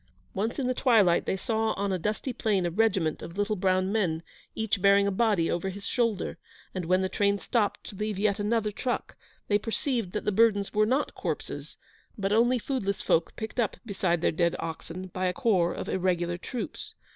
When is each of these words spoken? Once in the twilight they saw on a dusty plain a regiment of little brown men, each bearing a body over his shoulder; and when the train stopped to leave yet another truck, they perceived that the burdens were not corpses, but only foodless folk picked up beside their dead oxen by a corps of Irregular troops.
Once 0.33 0.57
in 0.57 0.65
the 0.65 0.73
twilight 0.73 1.27
they 1.27 1.37
saw 1.37 1.73
on 1.73 1.91
a 1.91 1.99
dusty 1.99 2.33
plain 2.33 2.65
a 2.65 2.71
regiment 2.71 3.21
of 3.21 3.37
little 3.37 3.55
brown 3.55 3.91
men, 3.91 4.23
each 4.55 4.81
bearing 4.81 5.05
a 5.05 5.11
body 5.11 5.51
over 5.51 5.69
his 5.69 5.85
shoulder; 5.85 6.39
and 6.73 6.85
when 6.85 7.03
the 7.03 7.07
train 7.07 7.37
stopped 7.37 7.83
to 7.83 7.93
leave 7.95 8.17
yet 8.17 8.39
another 8.39 8.71
truck, 8.71 9.15
they 9.47 9.59
perceived 9.59 10.11
that 10.13 10.25
the 10.25 10.31
burdens 10.31 10.73
were 10.73 10.87
not 10.87 11.13
corpses, 11.13 11.77
but 12.17 12.31
only 12.33 12.57
foodless 12.57 12.99
folk 12.99 13.35
picked 13.35 13.59
up 13.59 13.77
beside 13.85 14.21
their 14.21 14.31
dead 14.31 14.55
oxen 14.57 15.05
by 15.05 15.27
a 15.27 15.33
corps 15.33 15.71
of 15.75 15.87
Irregular 15.87 16.39
troops. 16.39 16.95